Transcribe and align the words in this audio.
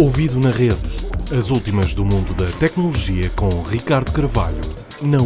Ouvido 0.00 0.40
na 0.40 0.48
rede. 0.48 0.78
As 1.30 1.50
últimas 1.50 1.92
do 1.92 2.06
mundo 2.06 2.32
da 2.32 2.50
tecnologia 2.52 3.28
com 3.36 3.50
Ricardo 3.60 4.10
Carvalho, 4.12 4.62
na 5.02 5.18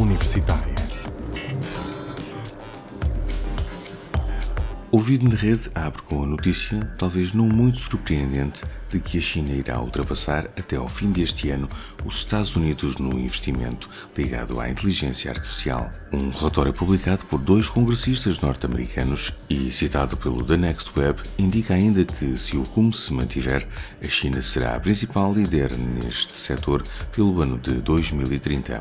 Universitária. 4.94 5.04
Ouvido 5.04 5.28
na 5.28 5.34
rede 5.34 5.70
abre 5.74 6.02
com 6.02 6.22
a 6.22 6.26
notícia, 6.26 6.80
talvez 6.96 7.32
não 7.32 7.46
muito 7.46 7.78
surpreendente, 7.78 8.62
de 8.88 9.00
que 9.00 9.18
a 9.18 9.20
China 9.20 9.50
irá 9.50 9.80
ultrapassar 9.80 10.44
até 10.56 10.76
ao 10.76 10.88
fim 10.88 11.10
deste 11.10 11.50
ano 11.50 11.68
os 12.04 12.18
Estados 12.18 12.54
Unidos 12.54 12.96
no 12.96 13.18
investimento 13.18 13.90
ligado 14.16 14.60
à 14.60 14.70
inteligência 14.70 15.32
artificial. 15.32 15.90
Um 16.12 16.30
relatório 16.30 16.72
publicado 16.72 17.24
por 17.24 17.40
dois 17.40 17.68
congressistas 17.68 18.38
norte-americanos 18.38 19.32
e 19.50 19.70
citado 19.72 20.16
pelo 20.16 20.44
The 20.44 20.56
Next 20.56 20.92
Web 20.96 21.22
indica 21.38 21.74
ainda 21.74 22.04
que, 22.04 22.36
se 22.36 22.56
o 22.56 22.62
rumo 22.62 22.92
se 22.92 23.12
mantiver, 23.12 23.66
a 24.00 24.08
China 24.08 24.40
será 24.42 24.76
a 24.76 24.80
principal 24.80 25.32
líder 25.32 25.76
neste 25.76 26.36
setor 26.36 26.84
pelo 27.10 27.42
ano 27.42 27.58
de 27.58 27.74
2030. 27.74 28.78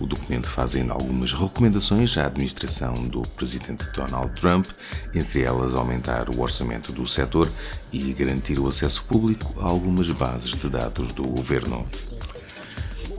O 0.00 0.06
documento 0.06 0.48
faz 0.48 0.74
ainda 0.74 0.92
algumas 0.92 1.32
recomendações 1.32 2.16
à 2.18 2.26
administração 2.26 2.94
do 3.08 3.22
presidente 3.22 3.88
Donald 3.90 4.32
Trump, 4.32 4.66
entre 5.14 5.42
elas 5.42 5.74
aumentar 5.74 6.28
o 6.28 6.40
orçamento 6.40 6.92
do 6.92 7.06
setor 7.06 7.50
e 7.92 8.12
garantir 8.12 8.58
o 8.58 8.68
acesso 8.68 9.04
público 9.04 9.54
a 9.60 9.68
algumas 9.68 10.10
bases 10.10 10.50
de 10.50 10.68
dados 10.68 11.12
do 11.12 11.22
governo. 11.24 11.86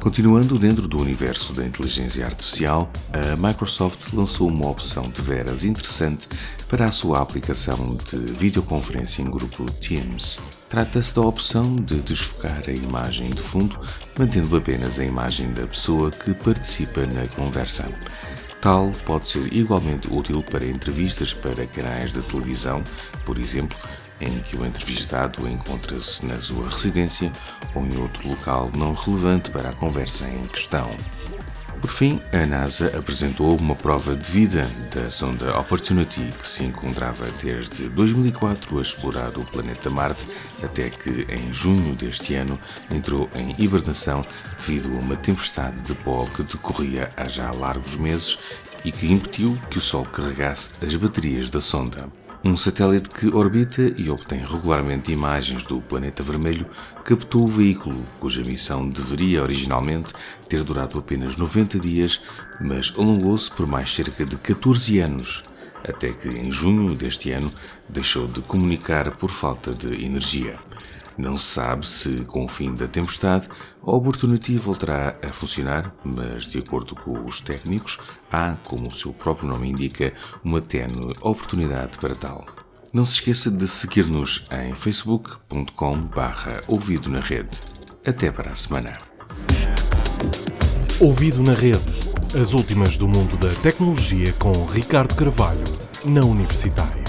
Continuando 0.06 0.60
dentro 0.60 0.88
do 0.88 1.02
universo 1.02 1.52
da 1.52 1.66
inteligência 1.66 2.24
artificial, 2.28 2.92
a 3.12 3.36
Microsoft 3.36 4.14
lançou 4.14 4.48
uma 4.48 4.70
opção 4.70 5.10
de 5.10 5.20
veras 5.20 5.66
interessante 5.66 6.30
para 6.70 6.86
a 6.86 6.92
sua 6.92 7.20
aplicação 7.20 7.98
de 7.98 8.16
videoconferência 8.34 9.24
em 9.24 9.26
grupo 9.26 9.66
Teams. 9.82 10.40
Trata-se 10.70 11.16
da 11.16 11.22
opção 11.22 11.76
de 11.78 11.96
desfocar 12.02 12.62
a 12.68 12.72
imagem 12.72 13.32
de 13.32 13.42
fundo, 13.42 13.80
mantendo 14.16 14.56
apenas 14.56 15.00
a 15.00 15.04
imagem 15.04 15.52
da 15.54 15.66
pessoa 15.66 16.12
que 16.12 16.36
participa 16.36 17.04
na 17.08 17.26
conversa. 17.30 17.92
Tal 18.62 18.92
pode 19.08 19.28
ser 19.28 19.52
igualmente 19.52 20.08
útil 20.14 20.44
para 20.44 20.68
entrevistas 20.68 21.34
para 21.34 21.66
canais 21.66 22.14
de 22.14 22.22
televisão, 22.22 22.84
por 23.26 23.40
exemplo, 23.40 23.76
em 24.22 24.40
que 24.40 24.56
o 24.56 24.66
entrevistado 24.66 25.48
encontra-se 25.48 26.26
na 26.26 26.40
sua 26.40 26.70
residência 26.70 27.32
ou 27.74 27.86
em 27.86 27.98
outro 27.98 28.30
local 28.30 28.72
não 28.76 28.94
relevante 28.94 29.50
para 29.50 29.70
a 29.70 29.74
conversa 29.74 30.28
em 30.28 30.44
questão. 30.44 30.90
Por 31.86 31.92
fim, 31.92 32.20
a 32.34 32.46
NASA 32.48 32.98
apresentou 32.98 33.56
uma 33.56 33.76
prova 33.76 34.16
de 34.16 34.24
vida 34.24 34.68
da 34.92 35.12
sonda 35.12 35.56
Opportunity, 35.60 36.34
que 36.42 36.50
se 36.50 36.64
encontrava 36.64 37.30
desde 37.44 37.90
2004 37.90 38.80
a 38.80 38.82
explorar 38.82 39.38
o 39.38 39.46
planeta 39.46 39.90
Marte, 39.90 40.26
até 40.64 40.90
que, 40.90 41.28
em 41.30 41.54
junho 41.54 41.96
deste 41.96 42.34
ano, 42.34 42.60
entrou 42.90 43.30
em 43.36 43.56
hibernação 43.64 44.26
devido 44.58 44.98
a 44.98 45.00
uma 45.00 45.16
tempestade 45.16 45.82
de 45.84 45.94
pó 45.94 46.26
que 46.26 46.42
decorria 46.42 47.12
há 47.16 47.28
já 47.28 47.52
largos 47.52 47.98
meses 47.98 48.40
e 48.84 48.92
que 48.92 49.12
impediu 49.12 49.56
que 49.70 49.78
o 49.78 49.82
Sol 49.82 50.06
carregasse 50.06 50.72
as 50.82 50.96
baterias 50.96 51.52
da 51.52 51.62
sonda. 51.62 52.25
Um 52.48 52.56
satélite 52.56 53.10
que 53.10 53.28
orbita 53.28 53.92
e 53.98 54.08
obtém 54.08 54.46
regularmente 54.46 55.12
imagens 55.12 55.66
do 55.66 55.82
planeta 55.82 56.22
vermelho 56.22 56.68
captou 57.04 57.42
o 57.42 57.48
veículo, 57.48 58.06
cuja 58.20 58.44
missão 58.44 58.88
deveria 58.88 59.42
originalmente 59.42 60.14
ter 60.48 60.64
durado 60.64 61.00
apenas 61.00 61.38
90 61.38 61.80
dias, 61.80 62.22
mas 62.62 62.94
alongou-se 63.00 63.50
por 63.50 63.66
mais 63.66 63.90
cerca 63.90 64.24
de 64.24 64.38
14 64.38 65.00
anos, 65.00 65.44
até 65.84 66.12
que 66.12 66.30
em 66.30 66.52
junho 66.52 66.94
deste 66.94 67.32
ano 67.32 67.52
deixou 67.90 68.28
de 68.28 68.42
comunicar 68.42 69.10
por 69.18 69.32
falta 69.32 69.74
de 69.74 70.06
energia. 70.06 70.56
Não 71.18 71.38
se 71.38 71.46
sabe 71.46 71.88
se, 71.88 72.26
com 72.26 72.44
o 72.44 72.48
fim 72.48 72.74
da 72.74 72.88
tempestade, 72.88 73.48
a 73.82 73.92
Opportunity 73.92 74.58
voltará 74.58 75.16
a 75.24 75.30
funcionar, 75.30 75.96
mas, 76.04 76.44
de 76.44 76.60
acordo 76.60 76.94
com 76.94 77.24
os 77.24 77.40
técnicos, 77.40 78.00
há, 78.32 78.56
como 78.66 78.88
o 78.88 78.92
seu 78.92 79.14
próprio 79.14 79.48
nome 79.48 79.70
indica, 79.70 80.14
uma 80.44 80.60
tenue 80.60 81.14
oportunidade 81.22 81.98
para 81.98 82.16
tal. 82.16 82.46
Não 82.92 83.06
se 83.06 83.14
esqueça 83.14 83.50
de 83.50 83.68
seguir-nos 83.68 84.48
em 84.52 84.76
facebook.com/barra 84.76 86.62
ouvido 86.68 87.10
na 87.10 87.20
rede. 87.20 87.62
Até 88.06 88.32
para 88.32 88.52
a 88.52 88.56
semana. 88.56 88.98
Ouvido 91.00 91.42
na 91.42 91.54
rede. 91.54 91.94
As 92.40 92.54
últimas 92.54 92.98
do 92.98 93.08
mundo 93.08 93.38
da 93.38 93.54
tecnologia 93.62 94.34
com 94.34 94.66
Ricardo 94.66 95.16
Carvalho, 95.16 95.64
na 96.04 96.22
Universitária. 96.22 97.05